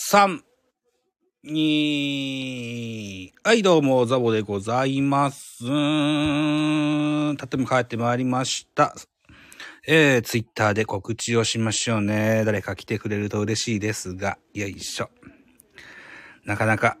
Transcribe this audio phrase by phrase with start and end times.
[0.00, 0.38] 3、
[1.44, 5.66] 2、はい、どうも、ザボでございます。
[5.66, 8.94] うーん、たっても帰ってまいりました。
[9.88, 12.44] えー、ツイッターで告知をしましょうね。
[12.44, 15.10] 誰か来てくれると嬉しいですが、よいしょ。
[16.44, 16.96] なかなか、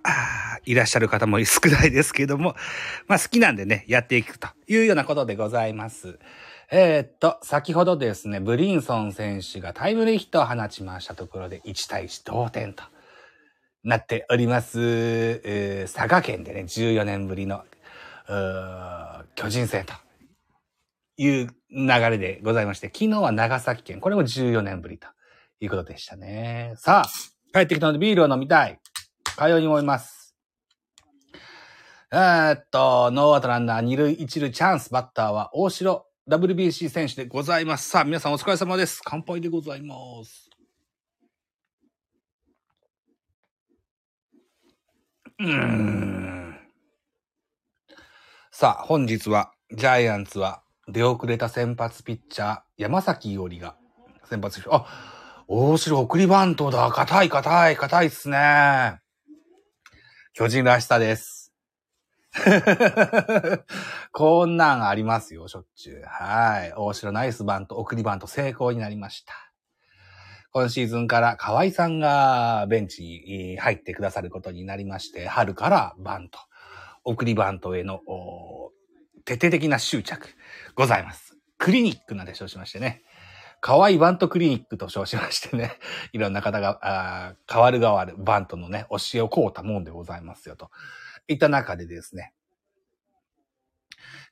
[0.64, 2.56] いらっしゃる方も少ないですけども、
[3.06, 6.18] まあ好きなんでね、やっていくというようなことでございます。
[6.70, 12.84] えーっと、先ほどですね、ブリンソン選手がタイムリーヒットを放ちましたところで1対1同点と
[13.82, 14.78] なっております。
[15.44, 17.64] えー佐賀県でね、14年ぶりの、
[18.28, 19.94] うー巨人戦と
[21.16, 25.08] いう流れでございまして、昨日は長崎県、これも14年ぶりと
[25.60, 26.74] いうことでしたね。
[26.76, 27.08] さあ、
[27.54, 28.78] 帰ってきたのでビールを飲みたい。
[29.38, 30.36] かように思います。
[32.12, 37.88] えーっと、ノーアウトランナー2塁1塁チャンスバッターは大城 WBC 選手でございます。
[37.88, 39.00] さあ、皆さんお疲れ様です。
[39.02, 40.50] 乾杯でございます。
[45.38, 46.58] うーん。
[48.50, 53.76] さあ、本日は、ジャイアンツは、出遅れた先発ピッチャー、山崎伊織が、
[54.28, 54.84] 先発あ、
[55.48, 56.90] 大城送りバントだ。
[56.90, 58.98] 硬い硬い硬いっすね。
[60.34, 61.37] 巨人らしさです。
[64.12, 66.02] こんなんありますよ、しょっちゅう。
[66.06, 66.72] はい。
[66.76, 69.34] 大城ナイスバント、送りバント成功になりました。
[70.50, 76.38] 今シーズンから河合さんがベンチに入ってくださることになりまして、春からバント、
[77.04, 78.00] 送りバントへの
[79.24, 80.28] 徹底的な執着
[80.74, 81.36] ございます。
[81.58, 83.02] クリニックなんて称しましてね。
[83.60, 85.72] 河合バントクリニックと称しましてね。
[86.12, 90.70] いろんな方が、あ変わる変わるバントのね、教えをこうたもんでございますよと。
[91.28, 92.32] いた中でですね、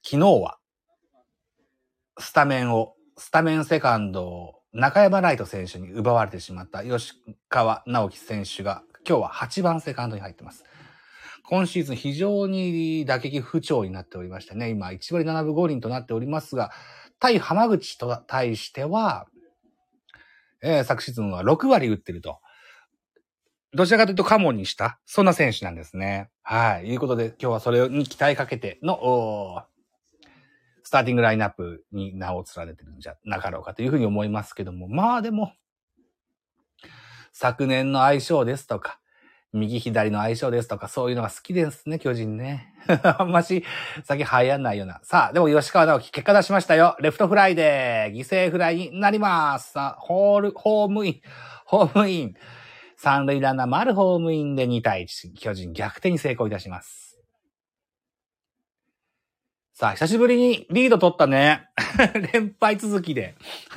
[0.02, 0.58] 昨日は、
[2.18, 7.12] スタメンを、スタメンセカンドを中山ライト選手に奪われてしまった吉
[7.48, 10.64] 川直樹選手が、今日は8番セカンドに入ってます。
[11.48, 16.72] 今シーズン非常に打撃不調になっておりましてね、今1割7分5厘となっておりますが、
[17.20, 19.26] 対浜口と対しては、
[20.62, 22.40] えー昨シーズンは6割打ってると。
[23.74, 26.30] どちらかというとカモンにした、そんな選手なんですね。
[26.42, 26.86] はい。
[26.86, 29.62] いうことで、今日はそれに期待かけての、おー
[30.86, 35.52] スターティングラインナップに名を連ねてるんじゃなかろうかというふうに思いますけども、まあでも、
[37.32, 39.00] 昨年の相性ですとか、
[39.52, 42.72] 右左の相性ですとか、そういうのが好きですね、巨人ね。
[43.18, 43.64] あんまし、
[44.04, 45.00] 先流行んないような。
[45.02, 46.96] さあ、でも吉川直樹、結果出しましたよ。
[47.00, 49.72] レフトフライで、犠牲フライになります。
[49.72, 51.20] さあ、ホール、ホームイン、
[51.64, 52.34] ホームイン。
[52.96, 57.18] 三塁ランナー丸ホームインで2対1、巨人逆転に成功いたします。
[59.74, 61.68] さあ、久しぶりにリード取ったね。
[62.32, 63.34] 連敗続きで。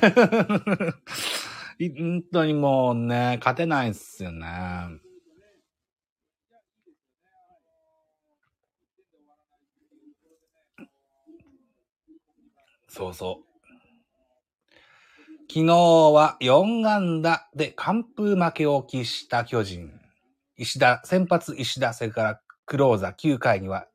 [1.98, 4.46] 本当にもうね、勝てないっすよね。
[12.88, 13.49] そうそう。
[15.52, 19.90] 昨日は4安打で完封負けを喫した巨人。
[20.56, 23.88] 石田、先発石田、それからクローザー9回には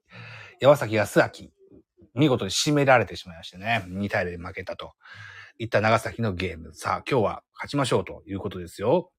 [0.59, 1.47] 山崎康明、
[2.13, 3.85] 見事に締められてしまいましてね。
[3.87, 4.95] 2対0で負けたと
[5.57, 6.75] いった長崎のゲーム。
[6.75, 9.09] さあ、今日は勝ちましょうということですよ。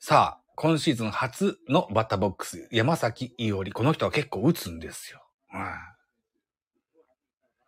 [0.00, 3.72] さあ、今シーズン初のバッターボックス、山崎伊織。
[3.72, 5.20] この人は結構打つんですよ。
[5.52, 5.64] うん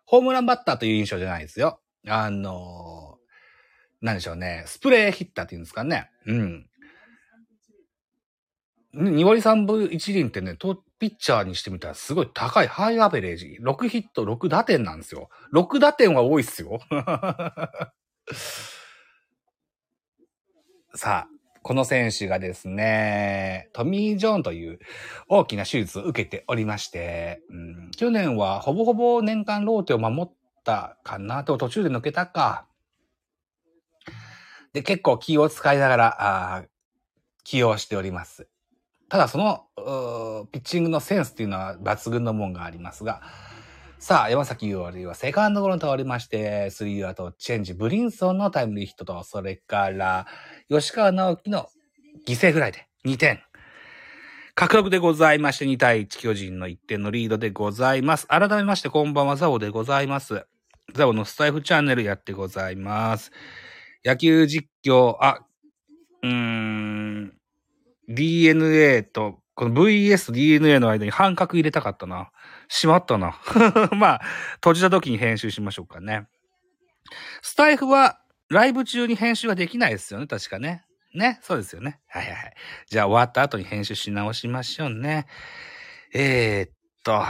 [0.08, 1.80] ホームランバッターという印象じゃないですよ。
[2.08, 4.64] あのー、なんでしょうね。
[4.66, 6.10] スプレーヒッターっていうんですかね。
[6.26, 6.66] うん。
[8.94, 13.58] 2割3分1厘ってね、とピッチャーにしてみたらすごい高いハイアベレージ。
[13.62, 15.28] 6ヒット、6打点なんですよ。
[15.52, 16.80] 6打点は多いっすよ。
[20.94, 24.78] さあ、この選手がですね、トミー・ジョーンという
[25.28, 30.32] 大きな手術を受けておりまして、うん、去年はほぼほぼ年間ローテを守っ
[30.66, 32.66] たかなと途中で抜けたか。
[34.74, 36.16] で、結構気を使いながら、
[36.56, 36.64] あ
[37.44, 38.48] 起用しております。
[39.08, 39.68] ただその、
[40.50, 43.22] ピッチングのセンスっていうのは抜群のもんがありますが、
[43.98, 50.26] さあ、山崎優織はセカンドゴロに倒れまして、スリーアウトチェンジ、ブリンソンのタイムリーヒットと、それから、
[50.68, 51.68] 吉川直樹の
[52.26, 53.40] 犠牲フライで2点。
[54.54, 58.26] 獲得でございまして、2対1巨人の1点のリードでございます。
[58.26, 60.46] 改めまして、こんばんは、ザオでございます。
[60.94, 63.30] ザオのスタイフチャンネルやってございます。
[64.04, 65.44] 野球実況、あ、
[66.22, 67.32] うーん、
[68.08, 72.30] DNA と、この VS と DNA の間に半角入れたかったな。
[72.68, 73.38] しまったな。
[73.96, 74.20] まあ、
[74.56, 76.26] 閉じた時に編集しましょうかね。
[77.42, 80.84] スタイフは、ライブ中に編集はできないですよね、確かね。
[81.14, 81.40] ね。
[81.42, 81.98] そうですよね。
[82.08, 82.54] はいはいはい。
[82.88, 85.26] じゃあ終わった後に編集し直しましょうね。
[86.14, 86.70] えー、っ
[87.02, 87.24] と、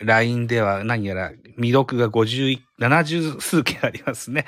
[0.00, 4.44] LINE では何やら未読が50、70数件ありますね。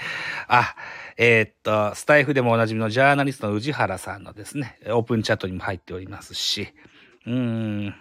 [0.46, 0.74] あ、
[1.16, 6.68] えー、っと、スタイフでもおなじみのジャーナリストの宇治原さんのですね、オープンチャットにも入っておりますし、
[7.26, 7.94] うーん、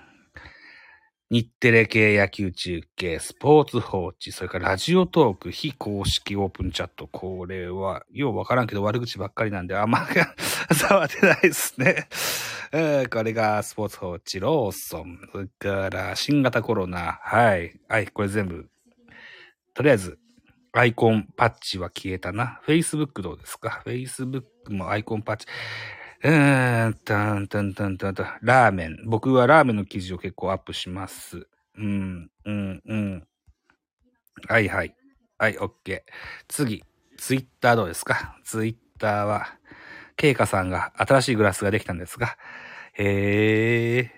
[1.29, 7.05] 日テレ系野球中継、スポーツ報知、それからラジオトーク、非公式オープンチャット。
[7.07, 10.07] これは、ようわからんけど悪口ばっかりなんで、あんま、
[10.73, 12.07] 触ってないですね。
[13.11, 17.19] これがスポーツ報知、ローソン、それから新型コロナ。
[17.21, 17.77] はい。
[17.89, 18.69] はい、これ全部。
[19.73, 20.17] とりあえず、
[20.71, 22.61] アイコンパッチは消えたな。
[22.65, 25.47] Facebook どうですか ?Facebook もアイコンパッチ。
[26.23, 28.39] うーん、たんたんたんたんたん。
[28.41, 28.97] ラーメン。
[29.05, 31.47] 僕はラーメンの記事を結構アップします。
[31.77, 33.27] うん、うん、うん。
[34.47, 34.95] はいはい。
[35.37, 36.11] はい、オッケー。
[36.47, 36.83] 次。
[37.17, 38.39] ツイッターどうですか？
[38.43, 39.47] ツイッターは、
[40.15, 42.37] ケイカさんが新しいグラスができたんですが、
[42.93, 44.09] へー。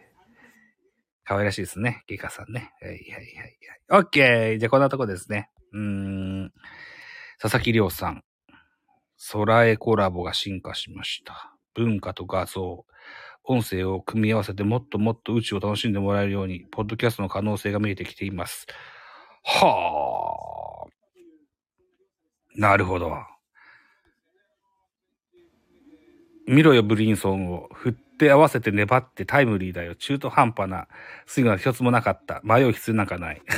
[1.25, 2.03] 可愛らしいですね。
[2.07, 2.71] ケイカさんね。
[2.81, 3.57] はいはいはいはい。
[3.91, 5.49] オッケーじゃあこんなとこですね。
[5.73, 5.81] うー
[6.45, 6.53] ん。
[7.39, 8.23] 佐々木亮さん。
[9.31, 11.53] 空へコラボが進化しました。
[11.75, 12.85] 文化と画像、
[13.43, 18.67] 音声を組み合わせてもっともっと宇宙を楽しんでもらえるように、ポッドキャストの可能性が見えてきています。
[19.43, 20.89] はあ。
[22.55, 23.13] なるほど。
[26.47, 27.69] 見ろよ、ブリンソンを。
[27.73, 29.95] 振って合わせて粘ってタイムリーだよ。
[29.95, 30.87] 中途半端な
[31.25, 32.41] スイングが一つもなかった。
[32.43, 33.41] 迷う必要なんかない。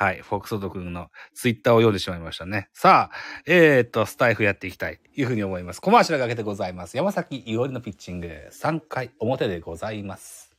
[0.00, 0.22] はい。
[0.22, 2.70] フォークソード君のツイッターを読んでしまいましたね。
[2.72, 4.96] さあ、えー、っと、スタイフやっていきたい。
[4.96, 5.80] というふうに思います。
[5.82, 6.96] コマーシャルがけてございます。
[6.96, 10.56] 山崎伊織のピッチング、3回表でございます。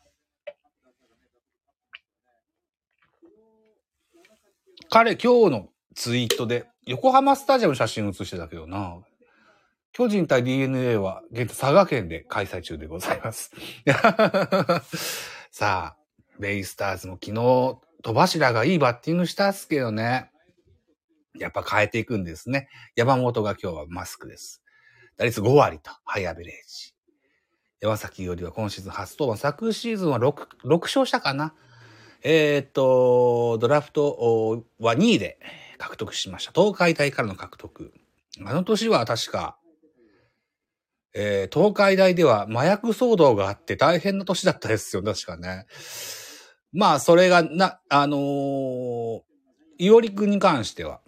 [4.91, 8.99] 彼、今日のツイートで、横浜スタジアム写真写してたけどな。
[9.91, 13.51] 巨人対 DNA は、現在佐賀県で開催中でございます。
[15.49, 16.01] さあ、
[16.37, 20.31] ベイスターズも昨日、戸柱がいいバッティングしたっすけどね。
[21.37, 22.67] やっぱ変えていくんですね。
[22.95, 24.61] 山本が今日はマスクです。
[25.17, 26.93] 打率5割と、ハイアベレージ。
[27.79, 31.53] 山崎よりは今シーズン初登板、昨シーズンは 6, 6勝したかな。
[32.23, 35.39] えー、っと、ドラフトは2位で
[35.77, 36.51] 獲得しました。
[36.53, 37.93] 東海大からの獲得。
[38.45, 39.57] あの年は確か、
[41.13, 45.65] えー、東海大では麻薬騒動があって大変な年だったですよ、確かね。
[46.73, 49.21] まあ、それが、な、あのー、
[49.77, 51.01] いおりくんに関しては、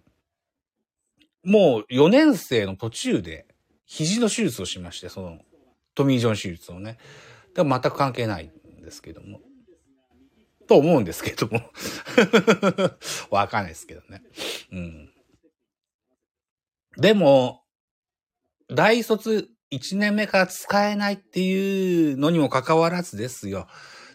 [1.43, 3.45] もう4年生の途中で
[3.85, 5.39] 肘の手術をしまして、その、
[5.95, 6.97] トミー・ジョン手術をね。
[7.53, 9.39] でも全く関係ないんですけども。
[10.67, 11.61] と思うんですけども。
[13.29, 14.23] わかんないですけどね。
[14.71, 15.13] うん。
[16.97, 17.63] でも、
[18.69, 23.67] 大卒1年目から使えないっていうのにもかかわらずですよ。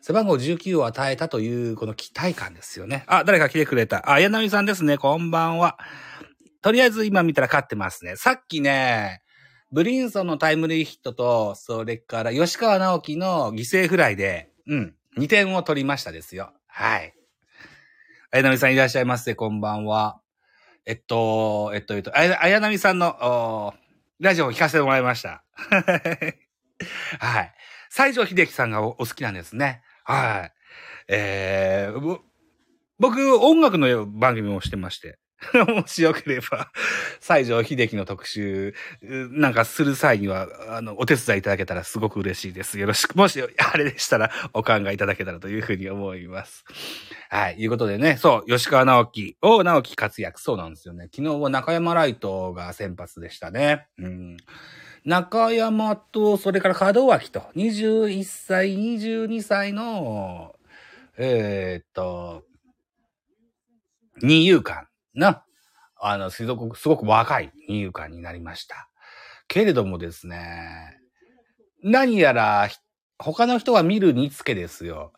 [0.08, 3.04] 背番号19を与えたという、この期待感ですよね。
[3.08, 4.10] あ、誰か来てくれた。
[4.10, 4.96] あ、柳さんですね。
[4.96, 5.76] こんばんは。
[6.62, 8.16] とりあえず今見たら勝ってますね。
[8.16, 9.20] さっきね、
[9.70, 16.54] ブリンソンのタイムリーヒットと、それから吉川直樹の犠牲フライで、うん、2点を取りましたですよ。
[16.68, 17.14] はい。
[18.30, 20.22] 綾波さんいらっしゃいませ、こんばんは。
[20.86, 23.74] えっと、えっと、えっと、あやなみさんの、
[24.20, 25.44] ラジオを聞かせてもらいました。
[27.20, 27.54] はい。
[27.90, 29.82] 西城秀樹さんがお好きなんですね。
[30.08, 30.52] はい。
[31.08, 32.18] えー、
[32.98, 35.18] 僕、音楽の番組もしてまして。
[35.68, 36.72] もしよければ、
[37.20, 42.78] 西城秀樹の特集、なんかする際には、あの、お手伝いいただけたらすごく嬉しいです。
[42.78, 46.64] よろしく、もし、あれでしたら、お考えいただけたらというふうに思います。
[47.28, 47.60] はい。
[47.60, 51.08] いうことでね、そう、吉川直樹、大直樹活躍、そうなんですよね。
[51.14, 53.86] 昨日は中山ライトが先発でしたね。
[53.98, 54.36] うん。
[55.08, 60.54] 中山と、それから門脇と、21歳、22歳の、
[61.16, 62.42] えー、っと、
[64.20, 65.44] 二遊間な、
[65.98, 68.90] あの、すごく、すごく若い二遊間になりました。
[69.48, 70.98] けれどもですね、
[71.82, 72.68] 何やら、
[73.16, 75.14] 他の人が見るにつけですよ。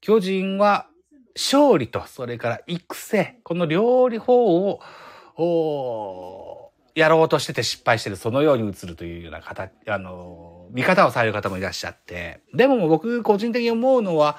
[0.00, 0.86] 巨人は、
[1.34, 4.78] 勝利と、それから育成、この両方を、
[6.94, 12.42] やろうとしてて失敗してる、そのように映るというような形、あの、見方をされる方もいらっしゃって。
[12.54, 14.38] でも僕個人的に思うのは、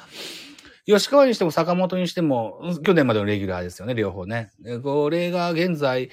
[0.85, 4.51] 吉川にしても坂本にしても、去年までのレギュラーですよね、両方ね。
[4.83, 6.09] これが現在、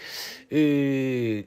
[0.50, 1.46] え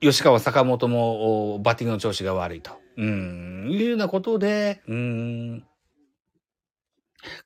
[0.00, 2.72] 吉川、坂本もバッティングの調子が悪いと。
[2.96, 5.64] うん、いうようなことで、うん、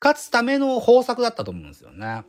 [0.01, 2.25] 勝つための方策だったと思うんですよね。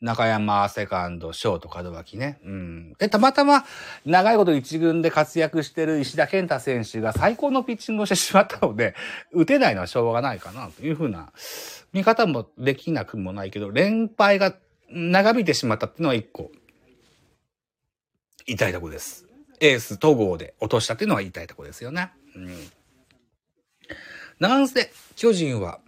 [0.00, 2.38] 中山セカンド、ショート、門脇ね。
[2.44, 2.92] うん。
[2.98, 3.64] で、たまたま、
[4.06, 8.94] 長いこと一軍で活躍してる石田健太選手が最高のピッチングをしてしまったので、
[9.32, 11.32] 打てないのはしょうがないかな、というふうな
[11.92, 14.54] 見方もできなくもないけど、連敗が
[14.90, 16.52] 長引いてしまったっていうのは一個、
[18.46, 19.26] 痛いとこです。
[19.60, 22.12] エース、戸郷で落としたっていうのは痛いとこですよね。
[22.36, 22.70] うん。
[24.38, 25.80] なんせ、巨人は、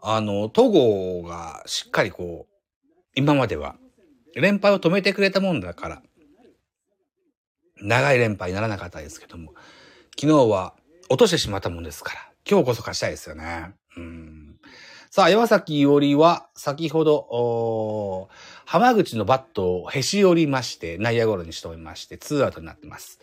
[0.00, 2.54] あの、戸郷がしっかりこう、
[3.14, 3.76] 今までは、
[4.34, 6.02] 連敗を止めてくれたもんだから、
[7.80, 9.54] 長い連敗にならなかったですけども、
[10.18, 10.74] 昨日は
[11.08, 13.74] 落としてしまったもんですから、今日こそ勝ちたいですよね。
[13.96, 14.58] うん。
[15.10, 18.28] さあ、山崎伊織は、先ほど、
[18.66, 23.18] 浜口のバットをへし折りまして、内野ゴロにしておりまして、ツーアウトになってます。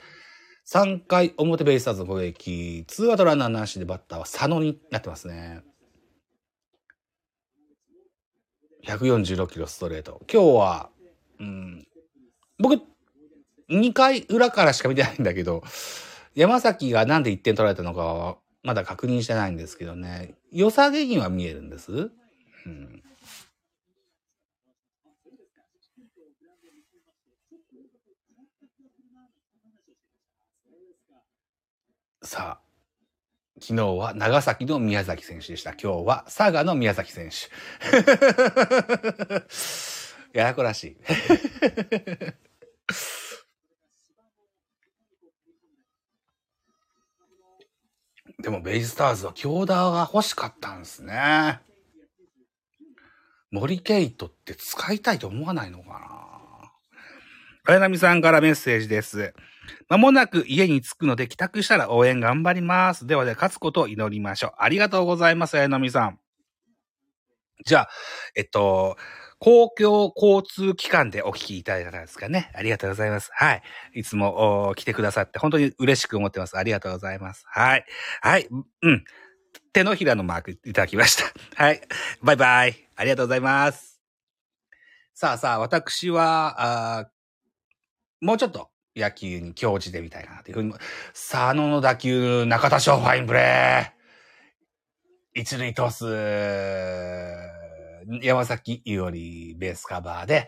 [0.67, 5.62] 3回表ベイスターズの攻撃、ツーアウトランナーなしでバッターは佐野になってますね。
[8.85, 10.21] 146キロストレート。
[10.31, 10.89] 今日は、
[11.39, 11.87] うん、
[12.59, 12.81] 僕、
[13.69, 15.63] 2回裏からしか見てないんだけど、
[16.35, 22.11] 山崎がなんで1点取られたのかはまだ確認してないんですけどね、良さげには見えるんです？
[22.65, 23.03] うん、
[32.21, 32.64] さあ、
[33.62, 35.71] 昨日は長崎の宮崎選手でした。
[35.71, 37.50] 今日は佐賀の宮崎選手。
[40.38, 40.97] ややこらしい。
[48.43, 51.62] でもベイスターズは強打が欲しかったんですね。
[53.51, 56.74] 森ケイトって使いたいと思わないのかな
[57.63, 59.33] 綾波さんからメッセージです。
[59.89, 63.07] まもなく家に着くので帰宅したら応援頑張ります。
[63.07, 64.51] ではで勝つことを祈りましょう。
[64.57, 66.19] ありがとうございます、綾波さん。
[67.65, 67.89] じゃあ、
[68.36, 68.98] えっと、
[69.39, 72.51] 公共交通機関でお聞きいただいたんですかね。
[72.55, 73.29] ありがとうございます。
[73.34, 73.62] はい。
[73.93, 76.57] いつも来てくださって本当に嬉しく思ってます。
[76.57, 77.43] ありがとうございます。
[77.48, 77.86] はい。
[78.22, 78.48] はい。
[78.81, 79.03] うん。
[79.74, 81.31] 手のひらのマークいただきました。
[81.62, 81.81] はい。
[82.22, 82.89] バイバイ。
[82.95, 84.01] ありがとうございます。
[85.13, 87.12] さあさあ、私は、あ
[88.22, 90.73] もうちょっと野球に興じてみたいなというふうに。
[91.13, 95.39] 佐野の打球、中田翔ファインプレー。
[95.39, 96.05] 一塁トス、
[98.21, 100.47] 山崎伊織ベースカバーで、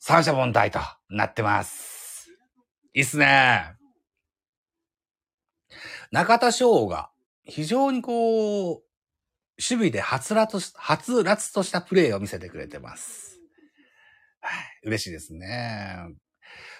[0.00, 2.28] 三者凡退となってます。
[2.92, 3.76] いいっすね。
[6.10, 7.10] 中田翔が
[7.44, 8.82] 非常にこう、守
[9.58, 13.38] 備ではつらとし、はつらつとしたプレーを見せてくれてます。
[14.40, 16.16] はい、嬉しいですね。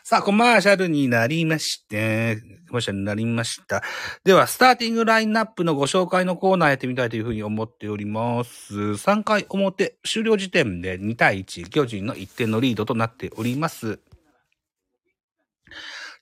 [0.02, 2.37] さあ、コマーシャルになりまして、
[2.68, 3.83] コマーシャルになりました。
[4.25, 8.75] では、スターティングラインナップのご紹介のコーナーやってみたいというふうに思っております。
[8.75, 13.99] 3回表、終了時点で2対1、巨人の1点のリードとなっております。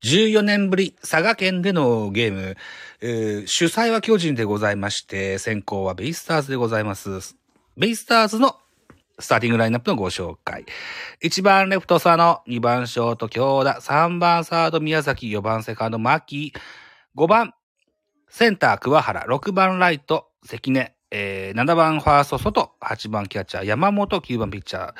[0.04, 2.56] 14年ぶり、佐賀県でのゲーム、
[3.00, 7.36] えー、主催は巨人でございまして、先行はベイスターズでございます。
[7.76, 8.56] ベイスターズの
[9.18, 10.64] スターティングラインナップのご紹介。
[11.22, 16.52] 1番レフト佐野、2番ショート京田、3番サード宮崎、4番セカンド牧、
[17.16, 17.54] 5番
[18.28, 24.94] センター桑原、6番ライト関根、えー、7番ファースト外、8番キャッチャー山本、9番ピッチャー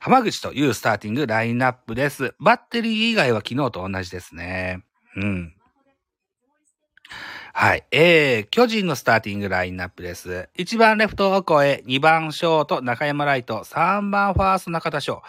[0.00, 2.34] 浜口というスターティングラインナップです。
[2.38, 4.84] バッテリー以外は昨日と同じですね。
[5.16, 5.54] うん。
[7.60, 7.84] はい。
[7.90, 10.48] えー、巨人のスターティングラインナップです。
[10.56, 15.22] 1番レフトを超え、2番ショート中山ライト、3番ファースト中田翔、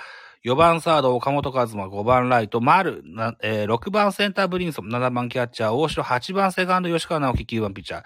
[0.46, 3.04] 4番サード岡本和真、5番ライト丸、
[3.42, 8.04] えー、6番センターブリンソン、7番キャッチャー大城、8番セカンド吉川直樹、9番ピッチャー、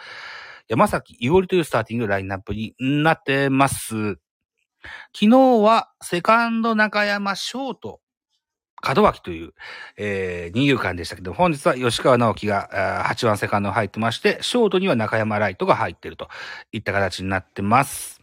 [0.69, 4.19] 山崎伊織というスターティングラインナップになってます。
[5.13, 7.99] 昨日はセカンド中山ショート
[8.83, 9.53] 門脇という、
[9.97, 16.27] えー、二遊間でしたけど、本日は吉川直樹が8番セカンド入ってまして、ショートには中山ライトが入ってると
[16.71, 18.21] いった形になってます。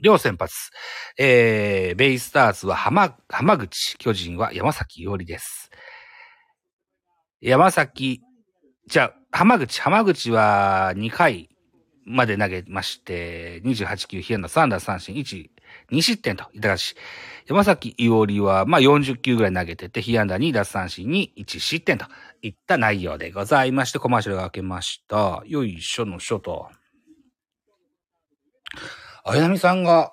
[0.00, 0.70] 両先発。
[1.18, 5.70] えー、ベイスターズは浜、浜口、巨人は山崎伊織です。
[7.40, 8.22] 山崎、
[8.86, 11.50] じゃあ、浜口、浜口は2回
[12.04, 15.50] まで投げまして、28球、被安打3打三振1、
[15.90, 16.96] 2失点といった形。
[17.46, 22.06] 山崎伊織は、まあ、40球ぐらい投げてて、被安打2奪三振に1失点と
[22.42, 25.42] いった内容でございまして、コマーシャルが開けました。
[25.46, 26.68] よいしょのしょと。
[29.24, 30.12] あやみさんが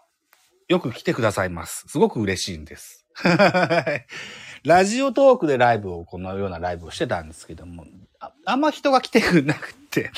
[0.68, 1.86] よく来てくださいます。
[1.88, 3.06] すごく嬉しいんです。
[4.66, 7.86] ラジオトークでライブを、このようなライブをしてたんですけども、
[8.20, 10.12] ああんま人が来てくれなくて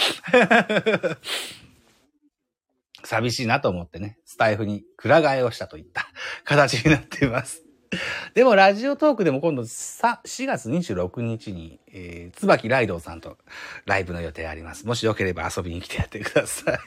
[3.08, 6.08] 寂しいなと思ってね、スタイフにくら替えをしたといった
[6.44, 7.64] 形になっています。
[8.34, 13.38] でも、ラジオトークでも今度さ、4月26日に、えー、椿ライドウさんと
[13.86, 14.86] ライブの予定あります。
[14.86, 16.80] もしよければ遊びに来てやってください。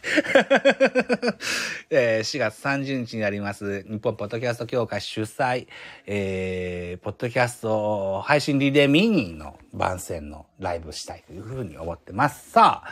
[1.89, 5.69] えー、4月30日にあります、日本ポッドキャスト協会主催、
[6.05, 12.50] えー、ポッドキャスト配信リレーミニの番宣のライブしたいというふうに思ってます。
[12.50, 12.91] さあ、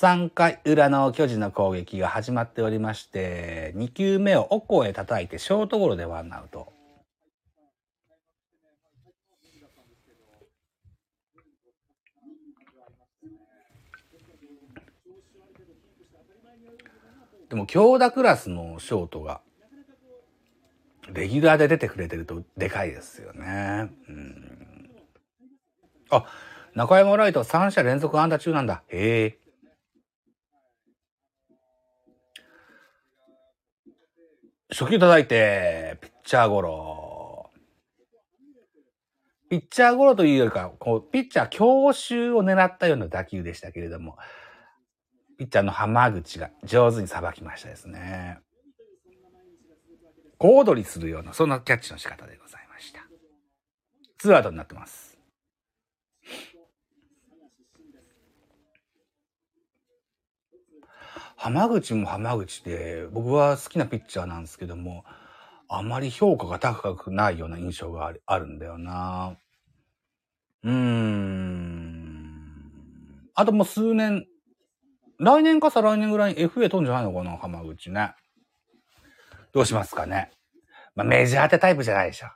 [0.00, 6.72] 3回裏の巨人の攻撃が始まっておりまして、2球目をおこへ叩いてショートゴロでワンアウト。
[17.50, 19.42] でも、強打クラスのショートが、
[21.12, 23.90] レギュラーで出てくれてるとでかいですよね。
[24.08, 24.90] うん。
[26.08, 26.24] あ、
[26.74, 28.82] 中山ライトは3者連続安打中なんだ。
[28.88, 29.39] へえ。
[34.80, 37.50] 初球叩いて、ピッチャーゴロ。
[39.50, 44.16] ピッチャーゴロというよりか、こう、ピッチャー強襲を狙ったような打球でしたけれども、
[45.36, 48.38] ピッチャーの浜口が上手にさばきましたですね。
[50.38, 53.00] 小躍りするような、そんなキャッチの仕方でございました。
[54.16, 55.09] ツーアウトになってます。
[61.42, 65.06] 浜口も浜口で、僕は好きなピッチャーなんですけども、
[65.68, 69.38] あまり評価が高くないような印象があるんだよな。
[70.62, 72.10] うーん。
[73.34, 74.26] あともう数年、
[75.18, 78.12] 来年か再来年ぐらいに FA 飛んじゃないのかな、浜口ね。
[79.54, 80.32] どうしますかね。
[80.94, 82.26] まあ、メジャーってタイプじゃないでしょ。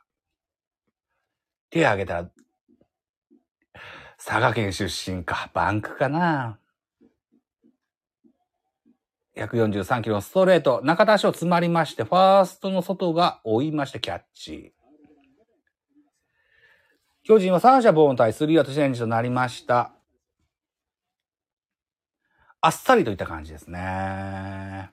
[1.69, 2.31] 手挙げたら、
[4.17, 6.59] 佐賀県出身か、バンクかな。
[9.37, 14.73] 143キロのストレート、中田賞詰まりまして、ファーストの外が追いましてキャッチ。
[17.25, 19.93] 巨人は三者凡退スリーアウトチェンジとなりました。
[22.61, 24.91] あっさりといった感じですね。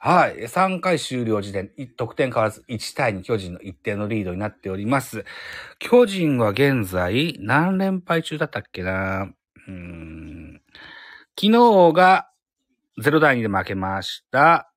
[0.00, 0.44] はい。
[0.44, 5.24] 3回終了時点、得点変わらず1対2巨人の1点のリードになっております。
[5.78, 9.28] 巨人は現在何連敗中だったっけな
[9.66, 10.62] うん
[11.38, 12.28] 昨日が
[13.00, 14.72] 0対2で負けました。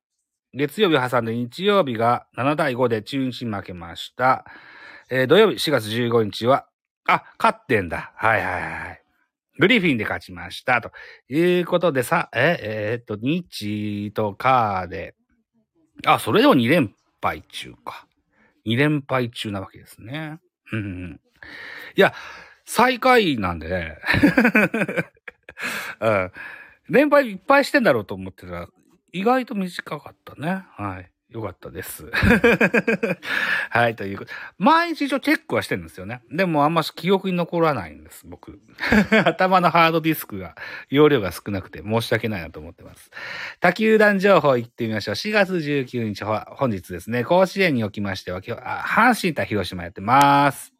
[0.54, 4.44] 月曜日を挟んで日曜日が7対5で中日に負けました。
[5.10, 6.66] えー、土曜日4月15日は、
[7.08, 8.12] あ、勝ってんだ。
[8.16, 9.02] はいはいはい。
[9.58, 10.80] グリフィンで勝ちました。
[10.80, 10.92] と
[11.28, 15.14] いうことでさ、え、えー、っと、日とカーで、
[16.06, 18.06] あ、それでも2連敗中か。
[18.66, 20.38] 2連敗中なわけですね。
[20.72, 21.20] うん。
[21.96, 22.14] いや、
[22.64, 23.98] 最下位なんでね。
[26.00, 26.32] うん
[26.88, 28.68] 連敗いっぱいしてんだろうと思ってたら、
[29.12, 30.64] 意外と短かったね。
[30.76, 31.10] はい。
[31.32, 32.10] よかったです。
[33.70, 34.32] はい、ということ。
[34.58, 36.20] 毎日一応チェックはしてるんですよね。
[36.30, 38.60] でもあんまし記憶に残らないんです、僕。
[39.24, 40.54] 頭のハードディスクが、
[40.90, 43.10] 容量が少なくて申し訳ないなと思ってます。
[43.60, 45.14] 他球団情報行ってみましょう。
[45.14, 46.24] 4月19日、
[46.56, 50.74] 本日ですね、甲子園におきましては、今日、あ阪神対広島やってます。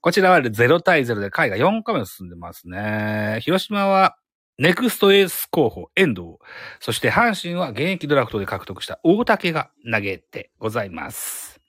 [0.00, 3.38] こちらは0対0で回が4回目進んでますね。
[3.42, 4.16] 広島は
[4.58, 6.38] ネクストエース候補、遠藤。
[6.80, 11.60] そして阪神は現役ドラフトで獲得した大竹が投げてございます。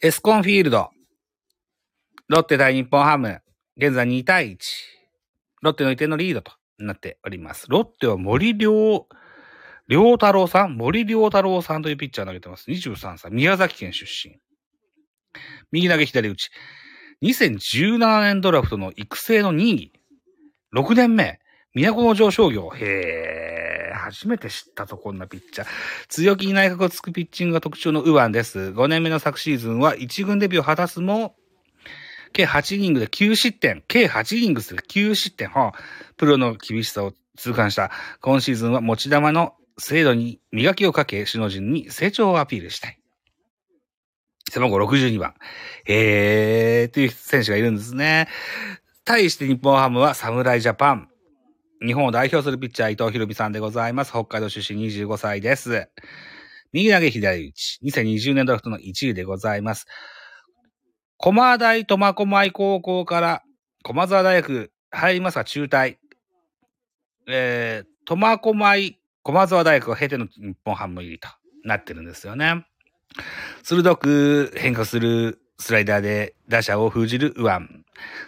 [0.00, 0.88] エスコンフィールド。
[2.28, 3.42] ロッテ対日本ハム。
[3.76, 4.58] 現在2対1。
[5.60, 7.66] ロッテの移転のリードとなっております。
[7.68, 9.06] ロッテは森良、
[9.86, 12.70] 良太郎さん森良太郎さんというピッチャー投げてます。
[12.70, 13.30] 23歳。
[13.30, 14.38] 宮崎県出身。
[15.72, 16.48] 右投げ左打ち。
[17.22, 19.99] 2017年ドラフトの育成の2位。
[20.74, 21.40] 6年目、
[21.74, 22.70] 都城商業。
[22.70, 25.66] へえ、初めて知ったと、こんなピッチャー。
[26.08, 28.58] 強気に内角をつくピッチングが特徴のウワンです。
[28.58, 31.34] 5年目の昨シーズンは1軍デビューを果たすも、
[32.32, 33.82] 計8イニングで9失点。
[33.88, 35.48] 計8イニングする9失点。
[35.48, 35.72] はあ、
[36.16, 37.90] プロの厳しさを痛感した。
[38.20, 43.00] 今シーズンは持ち玉の精度に磨きをかけ、首脳陣に成長をアピールしたい。
[44.50, 45.34] 背番号62番。
[45.86, 48.28] へー、っていう選手がいるんですね。
[49.10, 51.08] 対して日本ハムは侍ジャパン。
[51.84, 54.12] 日本を代表するピッチャー伊藤博美さんでございます。
[54.12, 55.88] 北海道出身25歳です。
[56.72, 57.80] 右投げ左打ち。
[57.82, 59.86] 2020年ドラフトの1位でございます。
[61.16, 63.42] 駒大苫小牧高校から
[63.82, 65.96] 駒沢大学入りますが中退。
[67.26, 71.28] えー、苫小牧駒沢大学を経ての日本ハム入りと
[71.64, 72.64] なってるんですよね。
[73.64, 77.58] 鋭く変化するスライダーで打者を封じる右腕。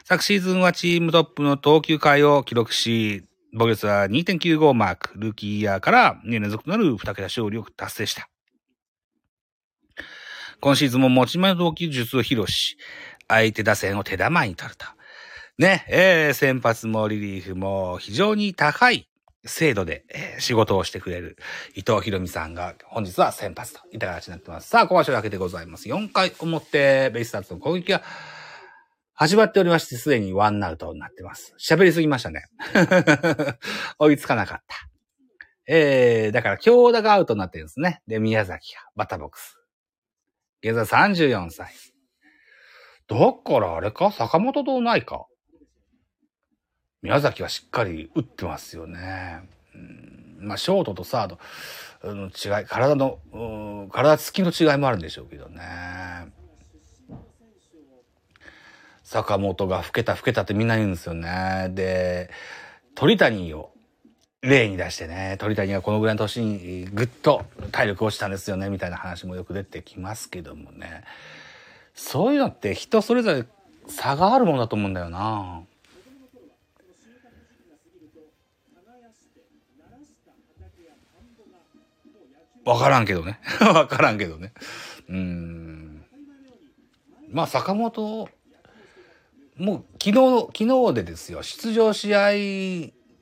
[0.05, 5.13] 昨シーズンはチームトップの投球回を記録し、防御率は2.95マーク。
[5.17, 8.29] ルーキーイヤーから2年連続となる2桁勝利を達成した。
[10.61, 12.77] 今シーズンも持ち前の投球術を披露し、
[13.29, 14.87] 相手打線を手玉に取ると。
[15.59, 19.09] ね、えー、先発もリリーフも非常に高い
[19.45, 21.37] 精度で、えー、仕事をしてくれる
[21.75, 24.69] 伊藤博美さんが本日は先発といった形になってます。
[24.69, 25.89] さあ、小橋だけでございます。
[25.89, 28.03] 4回表、ベイスターズの攻撃が
[29.15, 31.55] 始まっておりまして、すでにワンアウトになってます。
[31.61, 32.45] 喋りすぎましたね。
[33.99, 34.77] 追いつかなかった。
[35.67, 38.03] えー、だから強打がアウトになってるんですね。
[38.07, 39.59] で、宮崎がバッターボックス。
[40.63, 41.73] 現在34歳。
[43.09, 44.11] だからあれか？
[44.13, 45.27] 坂本とないか？
[47.03, 49.43] 宮崎はしっかり打ってますよね。
[49.75, 51.39] うんまあ、ショートとサード
[52.15, 53.19] の違い、体の、
[53.93, 55.63] 体つきの違いもあるんでしょうけどね。
[59.05, 61.69] 坂本が老けた老けたってみんな言うんですよね。
[61.71, 62.31] で、
[62.95, 63.71] 鳥谷を
[64.41, 71.05] 例に出してね、鳥谷がこのぐらいの年にぐっと体力落ちたんですよね、みたいな話もよく出てきますけどもね。
[71.95, 73.45] そういうのって人それぞれ
[73.87, 75.63] 差があるものだと思うんだよな。
[82.65, 83.41] わからんけどね。
[83.61, 84.53] わからんけどね。
[85.09, 86.05] うん。
[87.31, 88.29] まあ、坂本、
[89.57, 92.21] もう昨日、昨日でですよ、出場試合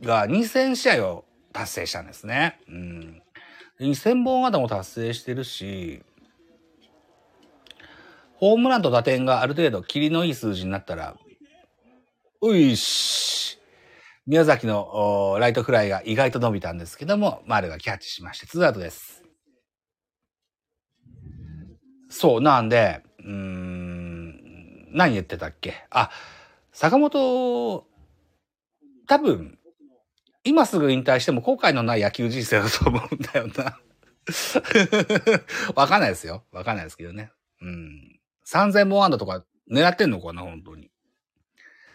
[0.02, 2.60] が2000試合を達成したんですね。
[2.68, 3.22] うん。
[3.80, 6.02] 2000本安打も達成してるし、
[8.34, 11.16] ホームランと打点がある程度、霧のいい数字になったら、
[12.42, 13.58] ういし、
[14.26, 19.19] 宮崎のライトフライが意外と伸びたんですけども、丸がキャッチしまして、ツーアウトです。
[22.10, 25.86] そう、なんで、うーん、何言ってたっけ？
[25.90, 26.10] あ、
[26.72, 27.86] 坂本、
[29.06, 29.58] 多分、
[30.44, 33.78] 今すぐ引退しても後悔のない野球人生だと思うんだよな。
[35.74, 36.44] わかんないですよ。
[36.50, 37.30] わかんないですけどね。
[37.62, 38.20] うん。
[38.46, 40.90] 3000本安打とか狙ってんのかな、本当に。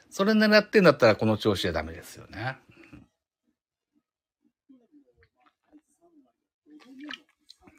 [0.10, 2.58] それ狙ってんだったらこの調子じゃダメですよね。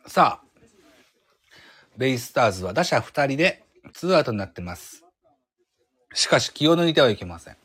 [0.06, 0.45] さあ、
[1.96, 5.04] ベイスターズは打者2人で2アウトになってます。
[6.12, 7.56] しかし気を抜いてはいけません。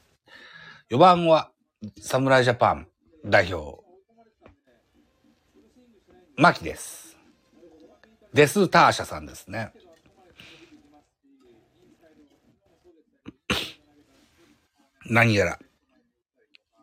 [0.90, 1.52] 4番は
[2.00, 2.88] 侍ジャパン
[3.26, 3.84] 代表、
[6.38, 7.18] 牧です。
[8.34, 9.74] デスターシャさんですね。
[15.06, 15.60] 何やら、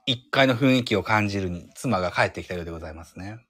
[0.07, 3.48] 一階の雰囲気を感じるに妻が帰ってきたようでございますね。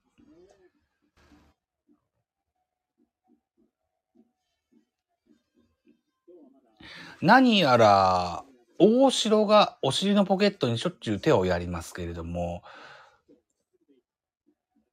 [7.21, 8.43] 何やら、
[8.77, 12.63] 大城がお尻のポケットにしょっちゅう手をやりますけれども、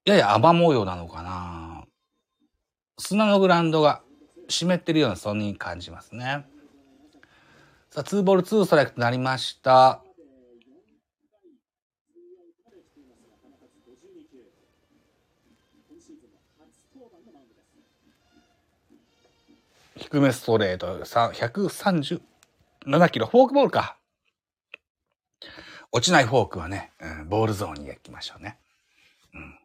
[0.05, 1.85] やや雨模様なのかな
[2.99, 4.03] 砂のグラウンドが
[4.49, 6.47] 湿ってるような、そんなに感じますね。
[7.91, 10.03] さあ、2ボール2ストライクとなりました。
[20.07, 22.21] 低めストレート、137
[23.11, 23.99] キロ、フォークボールか。
[25.91, 28.57] 落ちないフォークはね、うん、ボールゾーンに行きましょうね。
[29.35, 29.59] うん、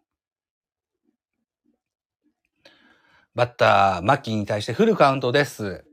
[3.35, 5.85] バッター、マッキーに対してフルカウントです。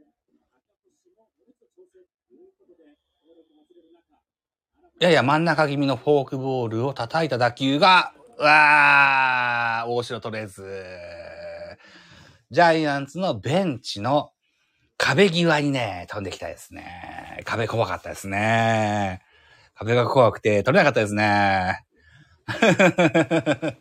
[4.99, 10.65] やや真ん中気味のフォークボールを叩いた打球が、うわー、大城取れず。
[12.51, 14.33] ジャイアンツのベンチの
[14.99, 17.41] 壁際にね、飛んできたですね。
[17.45, 19.23] 壁怖かったですね。
[19.75, 21.85] 壁が怖くて取れなかったですね。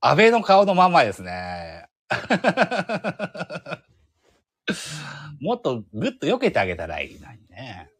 [0.00, 1.88] 安倍の顔のまんまですね。
[5.40, 7.90] もっとぐっと避けてあげたらいいのにね。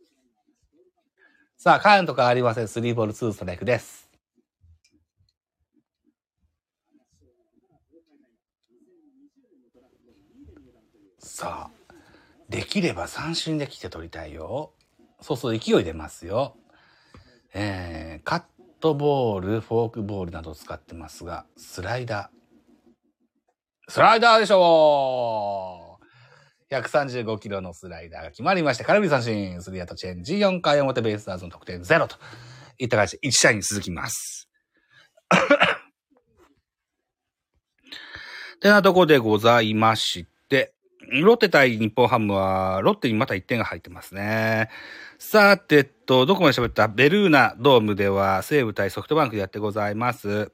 [1.57, 2.65] さあ、カウント変わりません。
[2.67, 4.04] 3ボール2ストライクです。
[11.37, 11.94] さあ、
[12.49, 14.73] できれば三振で来て取りたいよ。
[15.20, 16.57] そうそう、勢い出ますよ。
[17.53, 18.42] えー、カッ
[18.79, 23.90] トボール、フォークボールなど使ってますが、スライダー。
[23.90, 25.99] スライダーでしょ
[26.70, 32.14] う !135 キロのスライダーが決まりまして、空振り三振、スリーアウトチェンジ、4回表ベイスターズの得点0と
[32.79, 34.49] いった感じで1試合に続きます。
[38.62, 40.75] てなとこでございまして、
[41.22, 44.68] ロッテ対日本ハムは、ロッテにまた1点が入ってますね。
[45.18, 46.88] さて、えっと、どこまで喋った？
[46.88, 50.53] ベルーナドームでは、西武対ソフトバンクでやってございます。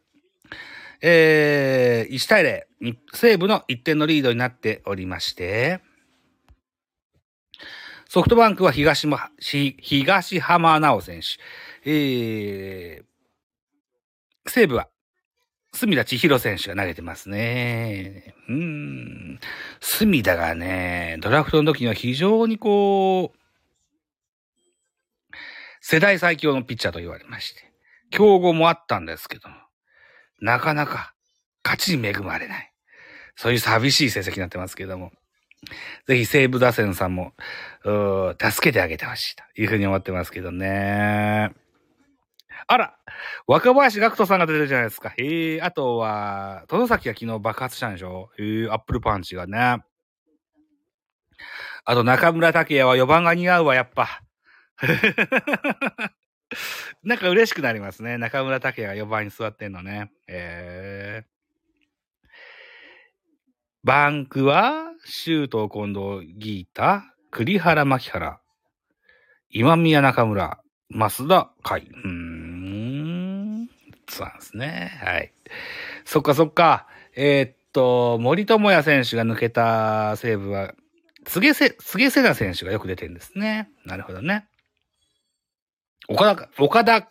[1.03, 5.81] えー、1対0、西武の1点のリードになっておりまして、
[8.07, 11.27] ソフトバンクは東も、東浜直選手。
[11.85, 14.89] えー、西武は、
[15.73, 18.35] 隅田千尋選手が投げてますね。
[18.49, 19.41] うん。
[19.81, 23.39] 隅田がね、ドラフトの時には非常にこう、
[25.81, 27.73] 世代最強のピッチャーと言われまして、
[28.11, 29.55] 競合もあったんですけども、
[30.41, 31.15] なかなか
[31.65, 32.73] 勝ちに恵まれない。
[33.37, 35.13] そういう寂しい成績になってますけども。
[36.07, 37.33] ぜひ西武打線さんも、
[37.83, 41.53] 助けてあげてほしいというふうに思ってますけどね。
[42.73, 42.97] あら
[43.49, 45.09] 若林学人さんが出てるじゃないですか。
[45.11, 48.31] へえ、あとは、戸崎が昨日爆発したんでしょ？
[48.39, 49.83] へえ、アップルパンチがね。
[51.85, 54.23] あと中村拓也は4番が似合うわ、やっぱ。
[57.03, 58.19] なんか嬉しくなりますね。
[58.19, 60.13] 中村拓也が4番に座ってんのね。
[60.29, 61.27] えー。
[63.83, 68.41] バンクは、シュート近藤ギータ、栗原牧原、
[69.49, 71.91] 今宮中村、増田海。
[72.05, 72.30] うん。
[74.11, 75.01] そうなんですね。
[75.03, 75.33] はい。
[76.05, 76.87] そっかそっか。
[77.15, 80.75] えー、っと、森友哉選手が抜けた西武は、
[81.25, 83.71] 柘植せ、柘植瀬田選手がよく出てるんですね。
[83.85, 84.47] なるほどね。
[86.09, 87.09] 岡田、岡田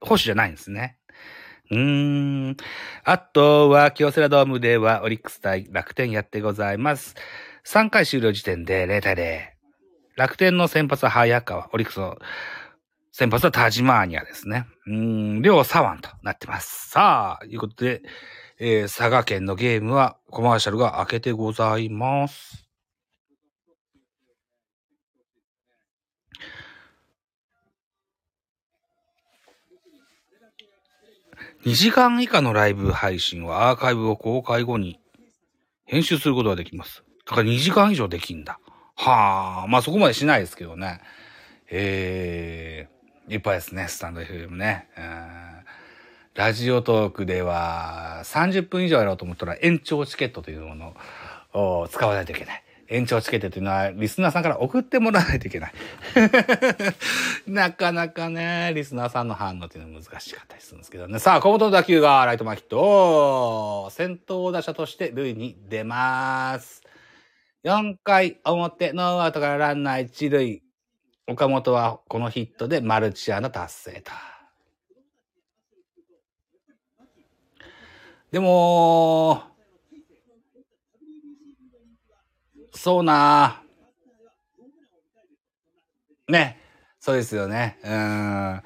[0.00, 0.98] 保守じゃないんですね。
[1.70, 2.56] うーん。
[3.04, 7.14] あとは、京セラドームではオリックス対楽天やってございます。
[7.66, 9.54] 3回終了時点で0対0。
[10.16, 12.18] 楽天の先発は早川、オリックスの
[13.16, 14.66] 先発はタジマーニアですね。
[14.88, 16.90] うん、両左腕となってます。
[16.90, 18.02] さあ、いうことで、
[18.58, 22.66] えー、佐賀県のゲームはコマーシャルが開けてございます。
[31.64, 34.98] 2時間以下のライブ配信はアーカイブを公開後に
[35.84, 37.04] 編集することができます。
[37.26, 38.58] だから2時間以上できんだ。
[38.96, 41.00] はあ、まあそこまでしないですけどね。
[41.70, 42.93] えー、
[43.28, 44.86] いっぱいですね、スタンド FM ね。
[46.34, 50.94] ラジオトークでは30分以上やろうと思ったら延長チケットというもの
[51.54, 52.62] を使わないといけない。
[52.88, 55.72] 延長チケットというのは、リスナーさんから送ってもらわないといけない。
[57.48, 61.18] なかなかね、リスナーさんの反応っていうのは難しかったりするんですけどね。
[61.18, 63.88] さあ、小本の打球がライト前ヒット。
[63.90, 66.82] 先頭打者として塁に出ます。
[67.64, 70.62] 4回表、ノーアウトからランナー1塁。
[71.26, 74.12] 岡本はこのヒットでマルチアの達成と。
[78.30, 79.42] でも、
[82.72, 83.62] そうな
[86.28, 86.58] ね。
[87.00, 87.78] そうですよね。
[87.84, 88.62] うん。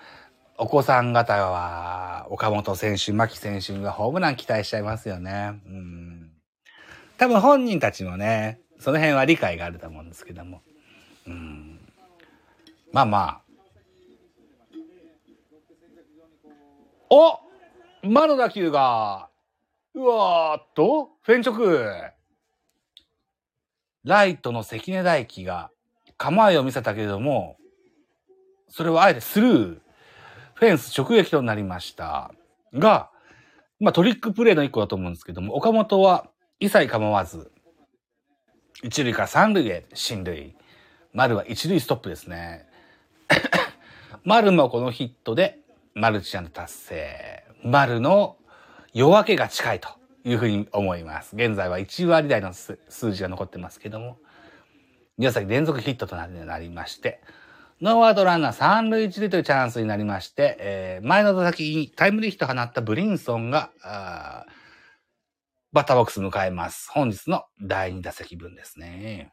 [0.58, 5.60] お子さん方は、岡本選手、牧選手がホームラン期待しちゃいますよね。
[5.66, 6.30] うん。
[7.16, 10.62] 多分本人たちもね、その辺は理解があると思うんですけども。
[11.26, 11.77] うん。
[12.92, 13.42] まあまあ。
[17.10, 17.40] お
[18.02, 19.28] 魔の打球が、
[19.94, 21.90] うわーっと、フェンチョク。
[24.04, 25.70] ライトの関根大輝が
[26.16, 27.56] 構えを見せたけれども、
[28.68, 29.80] それをあえてスルー、
[30.54, 32.32] フェンス直撃となりました。
[32.72, 33.10] が、
[33.80, 36.26] まあトリックプレイの一個だと思うんですけども、岡本は
[36.60, 37.52] 一切構わず、
[38.82, 40.56] 一塁から三塁へ進塁。
[41.12, 42.67] 丸は一塁ストップですね。
[44.24, 45.58] 丸もこのヒットで
[45.94, 47.44] マルチアン達成。
[47.62, 48.36] 丸の
[48.92, 49.88] 夜明けが近いと
[50.24, 51.36] いうふうに思います。
[51.36, 52.78] 現在は1割台の数
[53.12, 54.18] 字が残ってますけども、
[55.16, 57.20] 宮崎連続ヒットとなりまして、
[57.80, 63.70] ノーアウトランナー3塁1塁というチャンスになりまして、えー、前の打席にタイムリーヒット放ったブリンソンが、
[65.72, 66.90] バッターボックス迎えます。
[66.90, 69.32] 本日の第2打席分ですね。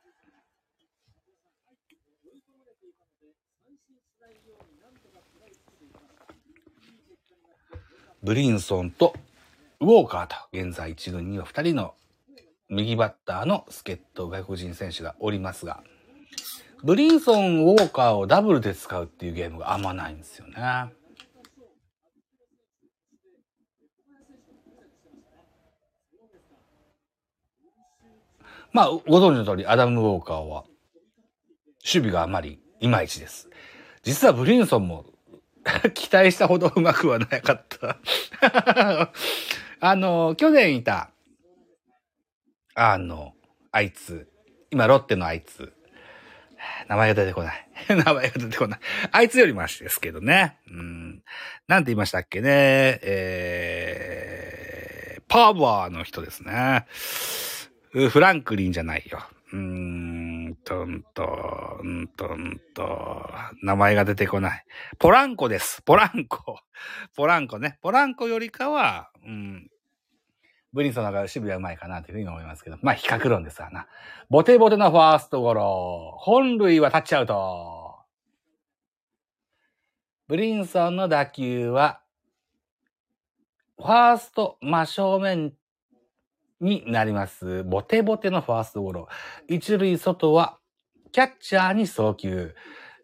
[8.25, 9.13] ブリンソンと
[9.79, 11.93] ウォーカーと、現在一軍には2人の
[12.69, 15.83] 右バッターの助っ人外国人選手がおりますが、
[16.83, 20.55] ブリンソン、ウォーカーをダブルで使うっていうゲームがあんまないんですよね。
[28.73, 30.63] まあ、ご存知の通り、アダム・ウォーカーは、
[31.83, 33.51] 守備があまりいまいちです。
[34.01, 35.05] 実はブリンソンも
[35.93, 37.97] 期待したほどうまくはなかった
[39.79, 41.11] あの、去年いた、
[42.75, 43.33] あの、
[43.71, 44.27] あいつ、
[44.71, 45.73] 今、ロッテのあいつ。
[46.87, 47.67] 名前が出てこない。
[47.89, 48.79] 名前が出てこない。
[49.11, 50.57] あいつよりマシですけどね。
[50.67, 51.23] うん。
[51.67, 52.99] なんて言いましたっけね。
[53.03, 56.85] えー、パワーの人ですね。
[57.91, 59.21] フランクリンじゃないよ。
[59.53, 59.59] うー
[60.49, 61.23] んとんと、
[61.83, 63.29] んとんと、
[63.63, 64.65] 名前が出てこない。
[64.99, 65.81] ポランコです。
[65.81, 66.59] ポランコ。
[67.15, 67.77] ポランコね。
[67.81, 69.69] ポランコよりかは、うん、
[70.73, 72.77] ブリンソンの中で守備はうまいかなというふうに思いますけど。
[72.81, 73.87] まあ、比較論ですわな。
[74.29, 76.15] ボテボテのファーストゴロ。
[76.17, 77.95] 本塁はタッチアウト。
[80.27, 82.01] ブリンソンの打球は、
[83.77, 85.53] ファースト真正面
[86.61, 87.63] になります。
[87.63, 89.07] ボテボテのファーストゴロ。
[89.47, 90.57] 一塁外は、
[91.11, 92.55] キャッチャーに送球。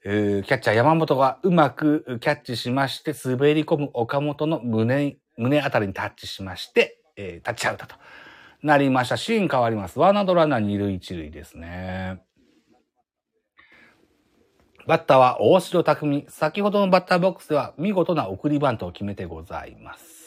[0.03, 7.95] キャッチャー山本がうまくキャッチしまして、滑り込む岡本の胸、胸あたりにタッチしまして、えータッチアウトと
[8.63, 9.17] なりました。
[9.17, 9.99] シーン変わります。
[9.99, 12.21] ワンアウトランナ二塁一塁ですね。
[14.87, 16.25] バッターは大城匠。
[16.29, 20.20] 先ほどのバッターボックスでは見事な送りバントを決めてございます。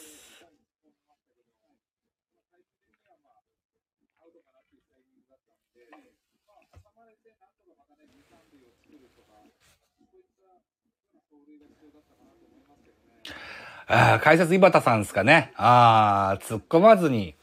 [13.87, 15.53] ああ、解説井端さんですかね。
[15.55, 17.35] ああ、突っ込まずに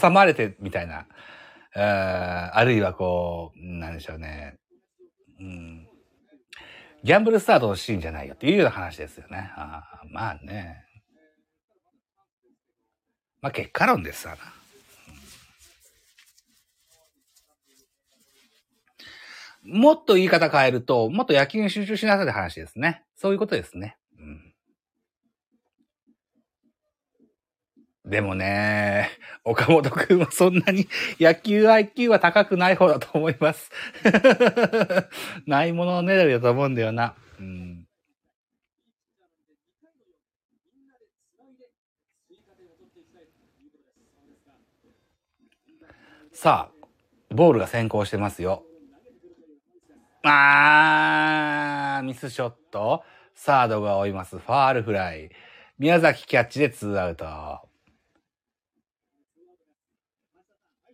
[0.00, 1.06] 挟まれてみたいな。
[1.74, 4.58] ああるいはこう、なんでしょうね。
[5.40, 5.88] うん。
[7.02, 9.50] ギャンブルスタートのシーンじゃないよっていうような話ですよね。
[9.56, 10.84] ああまあね。
[13.40, 14.40] まあ結果論ですわな。
[19.64, 23.02] もっと言い方変えると、もっと野球に集中しなさいって話ですね。
[23.16, 23.96] そういうことですね。
[24.18, 24.52] うん
[28.04, 29.10] でもね、
[29.44, 30.88] 岡本くんはそんなに
[31.20, 33.70] 野球 IQ は高くない方だと思います。
[35.46, 37.14] ないものねだりだと思うんだよな。
[37.38, 37.86] うん。
[46.32, 46.86] さあ、
[47.32, 48.64] ボールが先行してますよ。
[50.24, 53.04] あー、ミスショット。
[53.34, 54.38] サードが追います。
[54.38, 55.30] ファールフライ。
[55.78, 57.71] 宮崎キャッチでツーアウト。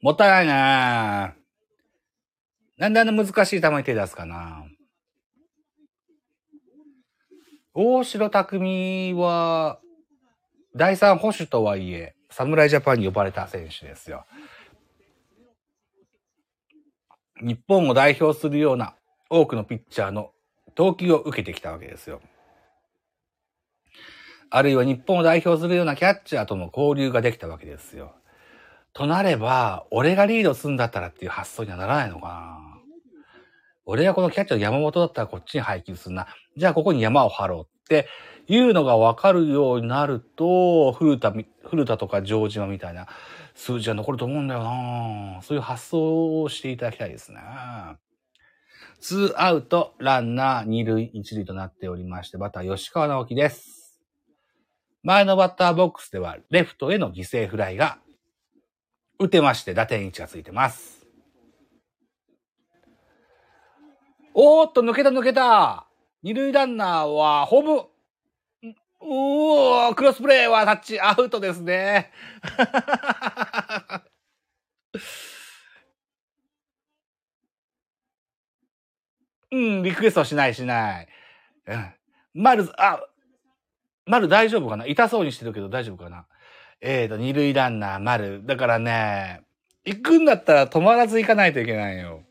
[0.01, 1.35] もったいないな
[2.79, 4.65] なんであんな難しい球に手出すかな
[7.75, 9.79] 大城匠は、
[10.75, 14.27] 第三保守とはいえ、侍ジャパンに呼ばれた選手ですよ。
[17.41, 18.95] 日本を代表するような
[19.31, 20.33] 多くのピッチャーの
[20.75, 22.21] 投球を受けてきたわけですよ。
[24.51, 28.15] あるいは日本を代表するようなキャッチャーとの交流ができたわけですよ。
[28.93, 32.69] となれば、俺がリードするんだったらっていう発想にはならないのかな。
[33.87, 36.27] 俺がこのキャッチャーの山本だったらこっちに配球するな。
[36.57, 38.07] じゃあここに山を張ろうって
[38.47, 41.33] いうのが分かるようになると、古田、
[41.65, 43.07] 古田とか城島みたいな
[43.55, 45.41] 数字が残ると思うんだよな。
[45.43, 47.41] そういう発想をしていただきたいですね。
[49.01, 54.01] ツーアウト、ランナー、二塁、一塁となっておりまして、バッター吉川直樹です。
[55.03, 57.99] 前のバッターボックスでは、レフトへの犠牲フライが
[59.19, 61.05] 打てまして、打点1がついてます。
[64.33, 65.89] おーっと、抜けた抜けた
[66.23, 67.73] 二塁ランナーは、ホーム、
[68.63, 72.13] うおー、クロスプレーはタッチアウトですね。
[79.51, 81.09] うん、リクエストしないしない。
[81.67, 81.95] うん。
[82.35, 83.01] 丸、あ、
[84.07, 84.87] 丸大丈夫かな？
[84.87, 86.27] 痛そうにしてるけど大丈夫かな？
[86.81, 88.47] えーと、二塁ランナー丸。
[88.47, 89.43] だからね、
[89.85, 92.23] 行くんだったら止まらず行かないといけないよ。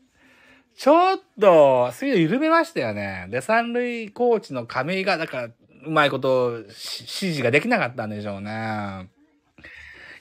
[0.76, 3.26] ちょっと、スピード緩めましたよね。
[3.30, 5.48] で、三塁コーチの亀井が、だから、
[5.84, 9.08] うまいこと指示ができなかったんでしょうね。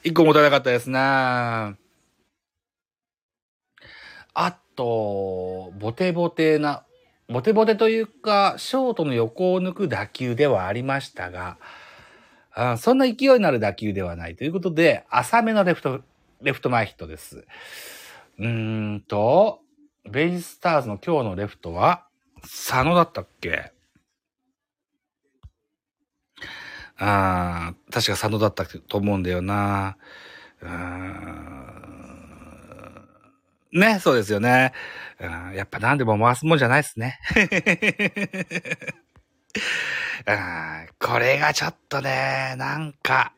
[0.04, 0.98] 一個もたなかったですね。
[1.00, 1.78] あ
[4.76, 6.84] と、ボテボテな、
[7.30, 11.58] ボテボテというか、ショートの横を抜く打球ではありましたが、
[12.60, 16.02] あそんな勢いのある打球ではないということで、浅めのレフト、
[16.42, 17.46] レフト前ヒットです。
[18.40, 18.48] うー
[18.96, 19.60] んと、
[20.10, 22.08] ベイスターズの今日のレフトは、
[22.42, 23.74] 佐野だったっけ？
[26.98, 29.98] あー確か佐野だったと思うんだよな。
[30.62, 31.78] うん
[33.74, 34.72] ね、そうですよね。
[35.20, 37.20] うんやっぱ何でも回すもんじゃないですね。
[40.28, 43.34] うんこれがちょっとね、なんか、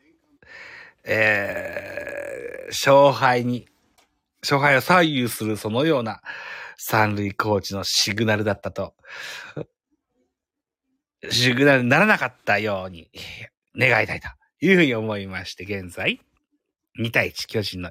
[1.04, 3.68] えー、勝敗に
[4.42, 6.20] 勝敗を左右するそのような
[6.76, 8.94] 三塁コーチのシグナルだったと、
[11.30, 13.10] シグナルにならなかったように
[13.76, 14.28] 願いたいと
[14.60, 16.20] いうふうに思いまして、現在、
[16.98, 17.90] 2対1巨人の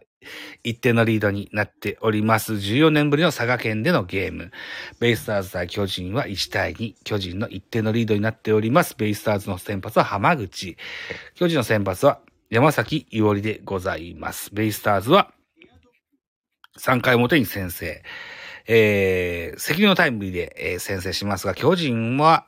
[0.63, 2.53] 一定のリードになっております。
[2.53, 4.51] 14年ぶりの佐賀県でのゲーム。
[4.99, 6.95] ベイスターズ対巨人は1対2。
[7.03, 8.95] 巨人の一定のリードになっております。
[8.97, 10.77] ベイスターズの先発は浜口。
[11.35, 12.19] 巨人の先発は
[12.49, 14.53] 山崎伊織でございます。
[14.53, 15.31] ベイスターズは
[16.79, 18.03] 3回表に先制。
[18.71, 22.45] えー、責任のタイムリーで、えー、先制しますが、巨人は、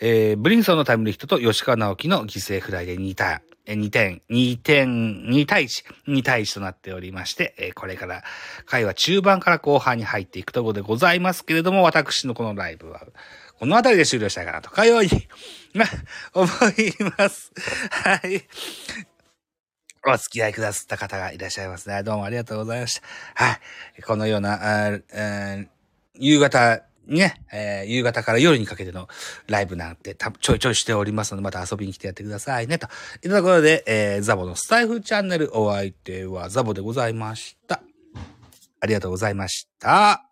[0.00, 3.42] えー、ブリンソンのタイムリーヒットと吉川直樹の犠牲フライで2対、
[3.74, 8.22] 2点、2点、2対1、2対1となっておりまして、これから、
[8.64, 13.02] 回は中盤から後半に入っていくところでございますけれども、私のこのライブは、
[13.58, 15.10] この辺りで終了したいかなとかように、
[16.32, 16.50] 思い
[17.18, 17.52] ます。
[17.90, 18.42] はい。
[20.06, 22.02] お付き合いくださった方がいらっしゃいますね。
[22.02, 23.00] どうもありがとうございまし
[23.34, 23.44] た。
[23.44, 23.60] は
[23.98, 24.02] い。
[24.02, 24.98] このような、
[26.14, 29.08] 夕方ね、えー、夕方から夜にかけての
[29.46, 32.78] ライブなんてちょいちょいしておりますので、また遊びに来てやってくださいね。
[32.78, 37.82] といったところで、えー、ザボのスタイフチャンネルお相手はザボでございました。
[38.80, 40.27] ありがとうございました。